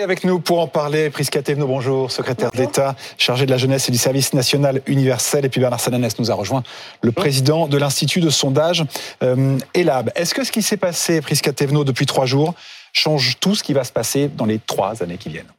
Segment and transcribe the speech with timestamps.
[0.00, 3.90] Et avec nous pour en parler, Prisca Thévenot, bonjour, secrétaire d'État chargé de la jeunesse
[3.90, 5.44] et du service national universel.
[5.44, 6.62] Et puis Bernard Sananès nous a rejoint,
[7.02, 8.82] le président de l'Institut de sondage
[9.22, 10.10] euh, ELAB.
[10.14, 12.54] Est-ce que ce qui s'est passé, Prisca Thévenot, depuis trois jours,
[12.94, 15.52] change tout ce qui va se passer dans les trois années qui viennent?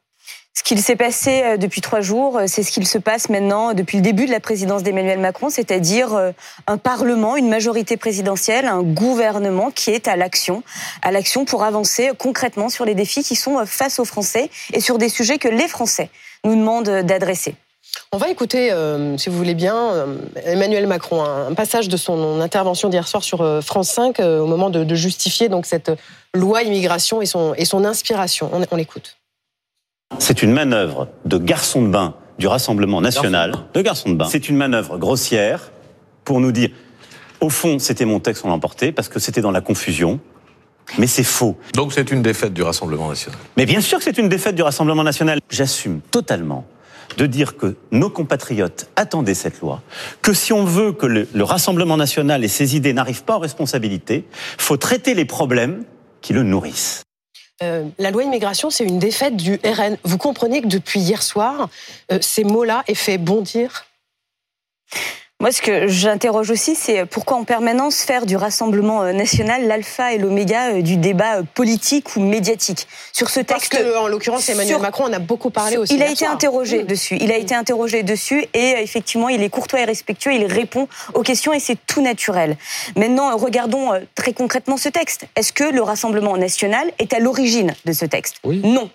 [0.54, 3.74] Ce qu'il s'est passé euh, depuis trois jours, euh, c'est ce qu'il se passe maintenant
[3.74, 6.32] depuis le début de la présidence d'Emmanuel Macron, c'est-à-dire euh,
[6.68, 10.62] un Parlement, une majorité présidentielle, un gouvernement qui est à l'action,
[11.02, 14.98] à l'action pour avancer concrètement sur les défis qui sont face aux Français et sur
[14.98, 16.10] des sujets que les Français
[16.44, 17.56] nous demandent d'adresser.
[18.12, 18.74] On va écouter,
[19.18, 20.06] si vous voulez bien,
[20.46, 24.96] Emmanuel Macron, un passage de son intervention d'hier soir sur France 5 au moment de,
[24.96, 25.92] justifier donc cette
[26.34, 28.50] loi immigration et son inspiration.
[28.72, 29.18] on l'écoute.
[30.20, 34.28] C'est une manœuvre de garçon de bain du Rassemblement national, de garçon de bain.
[34.30, 35.72] C'est une manœuvre grossière
[36.24, 36.70] pour nous dire,
[37.40, 40.20] au fond, c'était mon texte, on l'a emporté, parce que c'était dans la confusion.
[40.98, 41.58] Mais c'est faux.
[41.74, 43.40] Donc c'est une défaite du Rassemblement national.
[43.56, 45.40] Mais bien sûr que c'est une défaite du Rassemblement national.
[45.50, 46.66] J'assume totalement
[47.18, 49.82] de dire que nos compatriotes attendaient cette loi,
[50.22, 53.40] que si on veut que le, le Rassemblement national et ses idées n'arrivent pas aux
[53.40, 54.26] responsabilités,
[54.58, 55.84] faut traiter les problèmes
[56.22, 57.04] qui le nourrissent.
[57.62, 59.98] Euh, la loi immigration, c'est une défaite du RN.
[60.04, 61.70] Vous comprenez que depuis hier soir,
[62.12, 63.86] euh, ces mots-là aient fait bondir
[65.42, 70.14] moi, ce que j'interroge aussi, c'est pourquoi en permanence faire du Rassemblement euh, national l'alpha
[70.14, 73.72] et l'oméga euh, du débat euh, politique ou médiatique sur ce texte.
[73.72, 75.96] Parce que, en l'occurrence, Emmanuel Macron en a beaucoup parlé aussi.
[75.96, 77.18] Il a été interrogé dessus.
[77.20, 80.32] Il a été interrogé dessus et effectivement, il est courtois et respectueux.
[80.32, 82.56] Il répond aux questions et c'est tout naturel.
[82.96, 85.26] Maintenant, regardons très concrètement ce texte.
[85.36, 88.36] Est-ce que le Rassemblement national est à l'origine de ce texte?
[88.44, 88.62] Oui.
[88.64, 88.92] Non.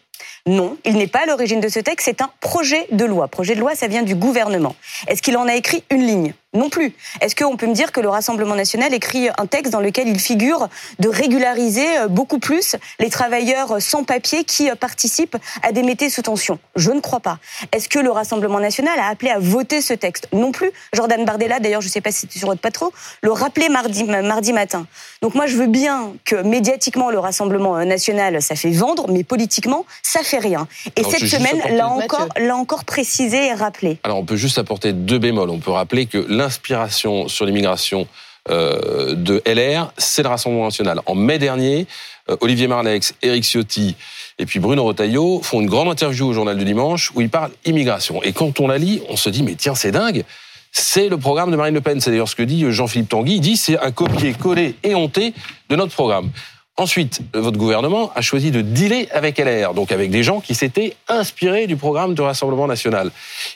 [0.46, 3.26] Non, il n'est pas à l'origine de ce texte, c'est un projet de loi.
[3.26, 4.76] Projet de loi, ça vient du gouvernement.
[5.08, 6.34] Est-ce qu'il en a écrit une ligne?
[6.54, 6.94] Non plus.
[7.20, 10.18] Est-ce qu'on peut me dire que le Rassemblement national écrit un texte dans lequel il
[10.18, 15.82] figure de régulariser euh, beaucoup plus les travailleurs sans papier qui euh, participent à des
[15.82, 16.58] métiers sous tension?
[16.74, 17.38] Je ne crois pas.
[17.72, 20.28] Est-ce que le Rassemblement national a appelé à voter ce texte?
[20.32, 20.70] Non plus.
[20.94, 22.90] Jordan Bardella, d'ailleurs, je ne sais pas si c'était sur votre patron,
[23.22, 24.86] le rappelait mardi, mardi matin.
[25.22, 29.84] Donc moi, je veux bien que médiatiquement, le Rassemblement national, ça fait vendre, mais politiquement,
[30.02, 30.68] ça fait rien.
[30.96, 33.98] Et cette semaine, l'a encore, encore précisé et rappelé.
[34.04, 35.50] Alors, on peut juste apporter deux bémols.
[35.50, 38.06] On peut rappeler que l'inspiration sur l'immigration
[38.48, 41.00] euh, de LR, c'est le Rassemblement national.
[41.06, 41.86] En mai dernier,
[42.30, 43.96] euh, Olivier Marlex, Éric Ciotti
[44.38, 47.52] et puis Bruno Retailleau font une grande interview au journal du dimanche où ils parlent
[47.64, 48.22] immigration.
[48.22, 50.24] Et quand on la lit, on se dit mais tiens c'est dingue.
[50.70, 52.00] C'est le programme de Marine Le Pen.
[52.00, 53.36] C'est d'ailleurs ce que dit Jean-Philippe Tanguy.
[53.36, 55.32] Il dit c'est un copier-coller éhonté
[55.70, 56.30] de notre programme.
[56.78, 60.94] Ensuite, votre gouvernement a choisi de dealer avec LR, donc avec des gens qui s'étaient
[61.08, 63.10] inspirés du programme de Rassemblement national.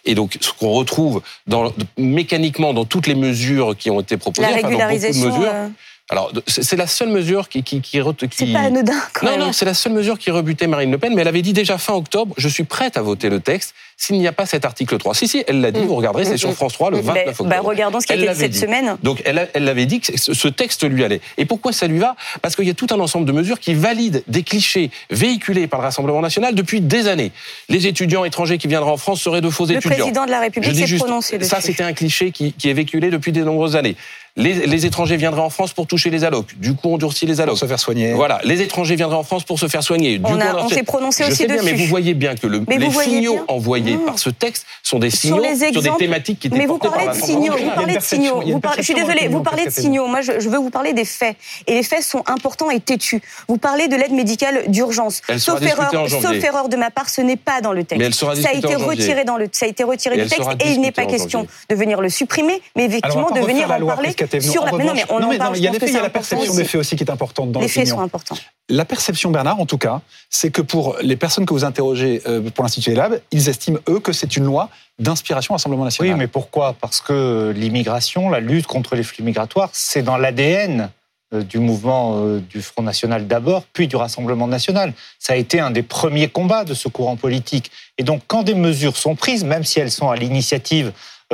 [0.07, 4.49] Et donc, ce qu'on retrouve dans, mécaniquement dans toutes les mesures qui ont été proposées,
[4.49, 5.69] la régularisation, enfin, dans beaucoup de mesures, euh,
[6.11, 7.63] alors, c'est la seule mesure qui...
[7.63, 8.29] qui, qui, qui...
[8.33, 11.15] C'est pas anodin, quand non, Non, c'est la seule mesure qui rebutait Marine Le Pen,
[11.15, 14.19] mais elle avait dit déjà fin octobre, je suis prête à voter le texte s'il
[14.19, 15.15] n'y a pas cet article 3.
[15.15, 15.85] Si, si, elle l'a dit, mm.
[15.85, 16.55] vous regarderez, c'est sur mm.
[16.55, 17.51] France 3 le 29 bah, octobre.
[17.51, 18.97] Bah, regardons ce qui a été cette semaine.
[19.03, 21.21] Donc, elle, elle avait dit que ce texte lui allait.
[21.37, 22.17] Et pourquoi ça lui va?
[22.41, 25.81] Parce qu'il y a tout un ensemble de mesures qui valident des clichés véhiculés par
[25.81, 27.31] le Rassemblement national depuis des années.
[27.69, 29.91] Les étudiants étrangers qui viendraient en France seraient de faux étudiants.
[29.91, 31.51] Le président de la République s'est prononcé dessus.
[31.51, 33.97] Ça, c'était un cliché qui, qui est véhiculé depuis de nombreuses années.
[34.37, 36.57] Les, étrangers viendraient en France pour toucher les allocs.
[36.57, 37.55] Du coup, on durcit les allocs.
[37.55, 38.13] Pour se faire soigner.
[38.13, 38.41] Voilà.
[38.45, 40.19] Les étrangers viendraient en France pour se faire soigner.
[40.19, 42.91] Du on, on, s'est prononcé Je aussi sais mais vous voyez bien que le, les
[42.91, 44.05] signaux envoyés mmh.
[44.05, 45.43] par ce texte sont des signaux
[45.73, 47.57] sur, des thématiques qui étaient Mais vous parlez de signaux.
[47.57, 48.43] Vous parlez de signaux.
[48.77, 49.29] je suis désolée.
[49.29, 50.07] Vous parlez de signaux.
[50.07, 51.37] Moi, je, veux vous parler des faits.
[51.67, 53.23] Et les faits sont importants et têtus.
[53.49, 55.23] Vous parlez de l'aide médicale d'urgence.
[55.39, 57.99] Sauf erreur, sauf erreur de ma part, ce n'est pas dans le texte.
[58.01, 60.49] Mais elle sera ça a été retiré dans le, ça a été retiré du texte
[60.65, 64.15] et il n'est pas question de venir le supprimer, mais effectivement de venir en parler
[64.41, 64.95] sur la non,
[65.29, 67.53] mais il y a il y a la perception des faits aussi qui est importante
[67.53, 68.37] dans Les faits sont importants.
[68.71, 70.01] La perception, Bernard, en tout cas,
[70.31, 73.99] c'est que pour les personnes que vous interrogez euh, pour l'Institut Lab, ils estiment, eux,
[73.99, 74.71] que c'est une loi
[75.01, 76.13] d'inspiration Rassemblement national.
[76.13, 76.77] Oui, mais pourquoi?
[76.81, 80.89] Parce que l'immigration, la lutte contre les flux migratoires, c'est dans l'ADN
[81.35, 84.93] euh, du mouvement euh, du Front National d'abord, puis du Rassemblement National.
[85.19, 87.73] Ça a été un des premiers combats de ce courant politique.
[87.99, 90.93] Et donc, quand des mesures sont prises, même si elles sont à l'initiative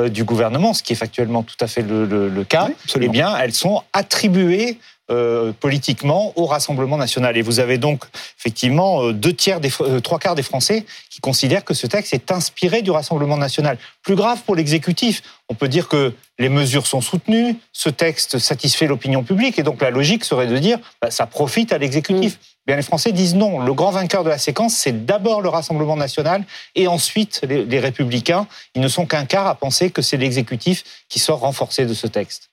[0.09, 2.69] du gouvernement, ce qui est factuellement tout à fait le, cas,
[3.01, 4.77] eh bien, elles sont attribuées
[5.09, 7.37] euh, politiquement au Rassemblement national.
[7.37, 8.03] Et vous avez donc
[8.37, 9.71] effectivement euh, deux tiers, des,
[10.03, 13.77] trois quarts des Français qui considèrent que ce texte est inspiré du Rassemblement national.
[14.03, 18.85] Plus grave pour l'exécutif, on peut dire que les mesures sont soutenues, ce texte satisfait
[18.85, 22.33] l'opinion publique, et donc la logique serait de dire bah, ça profite à l'exécutif.
[22.33, 22.57] Mm.
[22.67, 23.61] Bien, les Français disent non.
[23.61, 26.43] Le grand vainqueur de la séquence, c'est d'abord le Rassemblement national
[26.75, 28.45] et ensuite les, Républicains.
[28.75, 32.07] Ils ne sont qu'un quart à penser que c'est l'exécutif qui sort renforcé de ce
[32.07, 32.49] texte.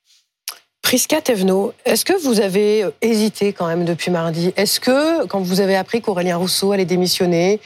[0.94, 4.52] Prisca Thévenot, est-ce que vous avez hésité quand même depuis mardi?
[4.56, 7.58] Est-ce que, quand vous avez appris qu'Aurélien Rousseau allait démissionner,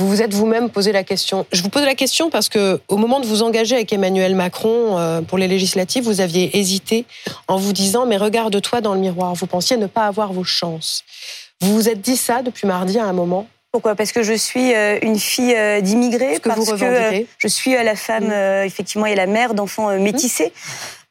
[0.00, 1.46] vous vous êtes vous-même posé la question?
[1.52, 4.98] Je vous pose la question parce que au moment de vous engager avec Emmanuel Macron
[4.98, 7.04] euh, pour les législatives, vous aviez hésité
[7.46, 9.34] en vous disant mais regarde-toi dans le miroir.
[9.34, 11.04] Vous pensiez ne pas avoir vos chances.
[11.60, 13.46] Vous vous êtes dit ça depuis mardi à un moment?
[13.70, 13.94] Pourquoi?
[13.94, 17.74] Parce que je suis euh, une fille euh, d'immigrés, que parce vous que je suis
[17.74, 18.66] la femme, Mm.
[18.66, 20.52] effectivement, et la mère d'enfants métissés.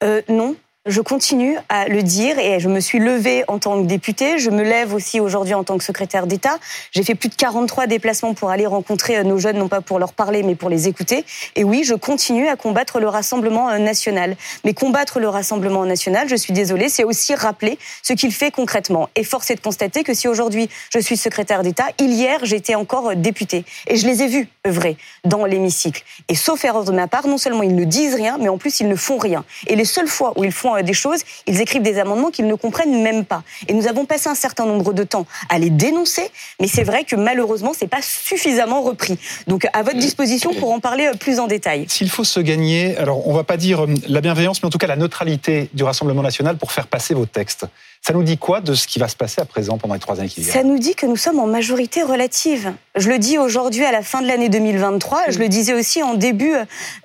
[0.03, 0.57] Euh, non.
[0.85, 4.37] Je continue à le dire et je me suis levée en tant que députée.
[4.37, 6.57] Je me lève aussi aujourd'hui en tant que secrétaire d'État.
[6.91, 9.97] J'ai fait plus de 43 déplacements pour aller rencontrer euh, nos jeunes, non pas pour
[9.97, 11.23] leur parler, mais pour les écouter.
[11.55, 14.35] Et oui, je continue à combattre le Rassemblement euh, national.
[14.65, 19.07] Mais combattre le Rassemblement national, je suis désolée, c'est aussi rappeler ce qu'il fait concrètement.
[19.15, 23.11] Et force est de constater que si aujourd'hui je suis secrétaire d'État, hier j'étais encore
[23.11, 23.63] euh, députée.
[23.87, 26.03] Et je les ai vus œuvrer dans l'hémicycle.
[26.27, 28.81] Et sauf erreur de ma part, non seulement ils ne disent rien, mais en plus
[28.81, 29.45] ils ne font rien.
[29.67, 32.47] Et les seules fois où ils font euh, des choses, ils écrivent des amendements qu'ils
[32.47, 33.43] ne comprennent même pas.
[33.67, 36.29] Et nous avons passé un certain nombre de temps à les dénoncer,
[36.59, 39.17] mais c'est vrai que malheureusement, c'est pas suffisamment repris.
[39.47, 41.85] Donc à votre disposition pour en parler euh, plus en détail.
[41.87, 44.77] S'il faut se gagner, alors on va pas dire euh, la bienveillance, mais en tout
[44.77, 47.65] cas la neutralité du Rassemblement national pour faire passer vos textes.
[48.05, 50.19] Ça nous dit quoi de ce qui va se passer à présent pendant les trois
[50.19, 52.73] années qui viennent Ça nous dit que nous sommes en majorité relative.
[52.97, 56.13] Je le dis aujourd'hui à la fin de l'année 2023, je le disais aussi en
[56.13, 56.53] début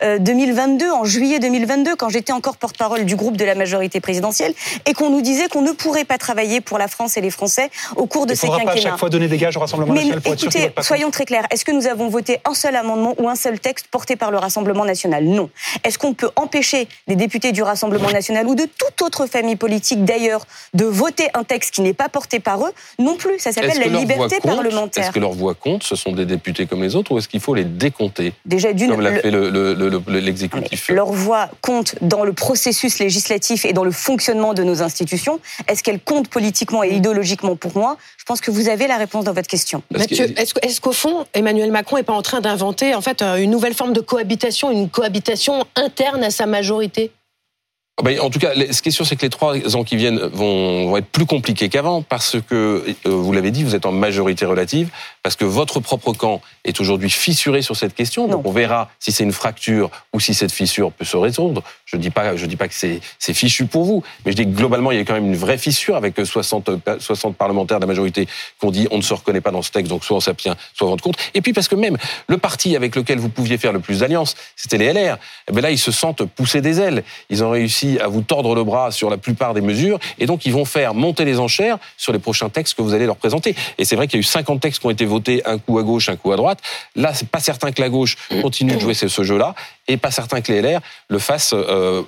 [0.03, 4.55] euh, 2022, en juillet 2022, quand j'étais encore porte-parole du groupe de la majorité présidentielle,
[4.87, 7.71] et qu'on nous disait qu'on ne pourrait pas travailler pour la France et les Français
[7.95, 8.91] au cours de Il ces faudra pas à quinquennats.
[8.91, 11.13] chaque fois donner des gages au Rassemblement Mais national pour être sûr écoutez, pas soyons
[11.13, 11.47] très clairs.
[11.53, 14.39] Est-ce que nous avons voté un seul amendement ou un seul texte porté par le
[14.39, 15.25] Rassemblement national?
[15.25, 15.49] Non.
[15.85, 20.05] Est-ce qu'on peut empêcher des députés du Rassemblement national ou de toute autre famille politique
[20.05, 23.39] d'ailleurs de voter un texte qui n'est pas porté par eux Non plus.
[23.39, 25.05] Ça s'appelle Est-ce la que leur voix liberté compte parlementaire.
[25.05, 27.41] Est-ce que leur voix compte Ce sont des députés comme les autres ou est-ce qu'il
[27.41, 30.89] faut les décompter Déjà d'une, Comme l'a le- fait le- le- le- le- Mais l'exécutif.
[30.89, 35.41] Leur voix compte dans le processus législatif et dans le fonctionnement de nos institutions.
[35.69, 37.97] Est-ce qu'elle compte politiquement et idéologiquement pour moi?
[38.19, 39.83] Je pense que vous avez la réponse dans votre question.
[39.91, 43.51] Mathieu, est-ce qu'au fond, Emmanuel Macron n'est pas en train d'inventer en fait euh, une
[43.51, 47.11] nouvelle forme de cohabitation, une cohabitation interne à sa majorité?
[47.13, 47.18] Ah
[47.99, 50.97] en tout cas, ce qui est sûr, c'est que les trois ans qui viennent vont,
[50.97, 54.91] être plus compliqués qu'avant parce que, euh, vous l'avez dit, vous êtes en majorité relative,
[55.23, 58.29] parce que votre propre camp est aujourd'hui fissuré sur cette question.
[58.29, 61.63] Donc on verra si c'est une fracture ou si cette fissure peut se résoudre.
[61.91, 63.01] Je dis pas, je dis pas que c'est
[63.33, 65.57] fichu pour vous, mais je dis que globalement, il y a quand même une vraie
[65.57, 69.15] fissure avec 60, pa- 60 parlementaires de la majorité qui ont dit on ne se
[69.15, 71.19] reconnaît pas dans ce texte, donc soit on s'abstient, soit on vote contre.
[71.33, 71.97] Et puis parce que même
[72.27, 75.17] le parti avec lequel vous pouviez faire le plus d'alliances, c'était les LR.
[75.49, 77.05] Eh ben là, ils se sentent pousser des ailes.
[77.31, 80.45] Ils ont réussi à vous tordre le bras sur la plupart des mesures, et donc
[80.45, 83.55] ils vont faire monter les enchères sur les prochains textes que vous allez leur présenter.
[83.79, 85.79] Et c'est vrai qu'il y a eu 50 textes qui ont été votés, un coup
[85.79, 86.59] à gauche, un coup à droite.
[86.97, 89.55] Là, c'est pas certain que la gauche continue de jouer ce jeu-là,
[89.89, 92.03] et pas certain que les LR le fassent euh,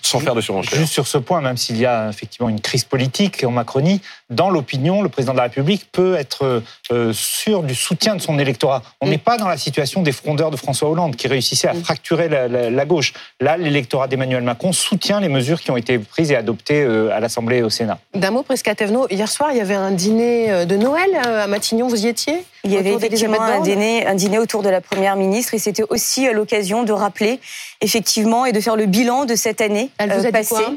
[0.00, 0.78] sans faire de surenchère.
[0.78, 4.00] Juste sur ce point, même s'il y a effectivement une crise politique en Macronie,
[4.30, 8.38] dans l'opinion, le président de la République peut être euh, sûr du soutien de son
[8.38, 8.82] électorat.
[9.02, 12.30] On n'est pas dans la situation des frondeurs de François Hollande qui réussissaient à fracturer
[12.30, 13.12] la, la- la gauche.
[13.40, 17.20] Là, l'électorat d'Emmanuel Macron soutient les mesures qui ont été prises et adoptées euh, à
[17.20, 17.98] l'Assemblée et au Sénat.
[18.14, 21.88] D'un mot, Prisca Thévenot, hier soir, il y avait un dîner de Noël à Matignon,
[21.88, 22.42] vous y étiez?
[22.64, 25.84] Il y avait effectivement un dîner, un dîner autour de la première ministre et c'était
[25.90, 27.38] aussi euh, l'occasion de rappeler
[27.82, 30.54] effectivement et de faire le bilan de cette année Elle vous a dit passée.
[30.54, 30.72] quoi?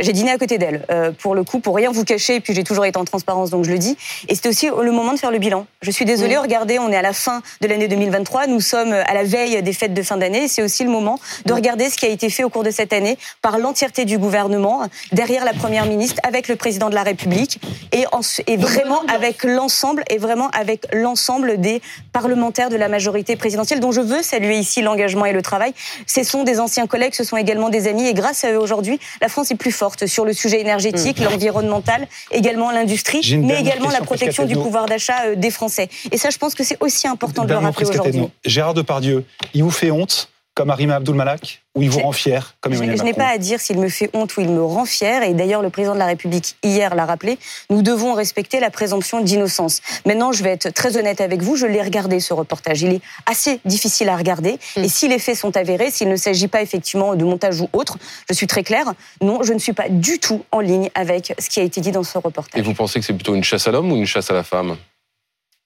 [0.00, 2.54] J'ai dîné à côté d'elle, euh, pour le coup, pour rien vous cacher, et puis
[2.54, 3.96] j'ai toujours été en transparence, donc je le dis.
[4.28, 5.66] Et c'était aussi le moment de faire le bilan.
[5.82, 9.14] Je suis désolée, regardez, on est à la fin de l'année 2023, nous sommes à
[9.14, 11.96] la veille des fêtes de fin d'année, et c'est aussi le moment de regarder ce
[11.96, 15.52] qui a été fait au cours de cette année par l'entièreté du gouvernement, derrière la
[15.52, 17.60] Première ministre, avec le Président de la République,
[17.92, 21.80] et, en- et vraiment avec l'ensemble, et vraiment avec l'ensemble des
[22.12, 25.72] parlementaires de la majorité présidentielle, dont je veux saluer ici l'engagement et le travail.
[26.06, 28.98] Ce sont des anciens collègues, ce sont également des amis, et grâce à eux aujourd'hui,
[29.20, 34.00] la France est plus forte sur le sujet énergétique, l'environnemental, également l'industrie, mais également la
[34.00, 35.88] protection du pouvoir d'achat euh, des Français.
[36.10, 38.28] Et ça, je pense que c'est aussi important de le rappeler aujourd'hui.
[38.44, 40.30] Gérard Depardieu, il vous fait honte
[40.60, 43.38] comme Arima Abdul-Malak ou il vous rend fier comme Je, Emmanuel je n'ai pas à
[43.38, 45.22] dire s'il me fait honte ou il me rend fier.
[45.22, 47.38] Et d'ailleurs, le président de la République, hier, l'a rappelé.
[47.70, 49.80] Nous devons respecter la présomption d'innocence.
[50.04, 51.56] Maintenant, je vais être très honnête avec vous.
[51.56, 52.82] Je l'ai regardé, ce reportage.
[52.82, 54.58] Il est assez difficile à regarder.
[54.76, 54.84] Mm.
[54.84, 57.96] Et si les faits sont avérés, s'il ne s'agit pas effectivement de montage ou autre,
[58.28, 58.92] je suis très claire.
[59.22, 61.90] Non, je ne suis pas du tout en ligne avec ce qui a été dit
[61.90, 62.62] dans ce Et reportage.
[62.62, 64.76] vous pensez que c'est plutôt une chasse à l'homme ou une chasse à la femme?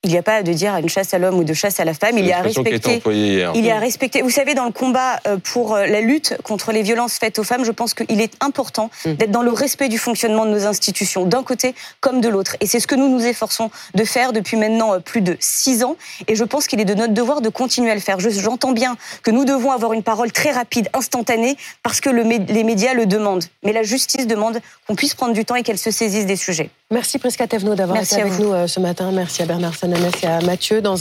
[0.05, 1.95] Il n'y a pas de dire une chasse à l'homme ou de chasse à la
[1.95, 2.19] femme.
[2.19, 3.03] Il y a à respecter.
[3.07, 4.23] Il y a respecter.
[4.23, 7.43] Vous savez, dans le combat euh, pour euh, la lutte contre les violences faites aux
[7.43, 9.15] femmes, je pense qu'il est important mm.
[9.15, 12.57] d'être dans le respect du fonctionnement de nos institutions, d'un côté comme de l'autre.
[12.61, 15.83] Et c'est ce que nous nous efforçons de faire depuis maintenant euh, plus de six
[15.85, 15.97] ans.
[16.29, 18.19] Et je pense qu'il est de notre devoir de continuer à le faire.
[18.21, 22.65] J'entends bien que nous devons avoir une parole très rapide, instantanée, parce que le, les
[22.65, 23.45] médias le demandent.
[23.63, 26.69] Mais la justice demande qu'on puisse prendre du temps et qu'elle se saisisse des sujets.
[26.91, 29.11] Merci Prisca Tevno d'avoir été avec nous ce matin.
[29.11, 29.75] Merci à Bernard
[30.23, 30.81] À Mathieu.
[30.83, 30.97] Dans un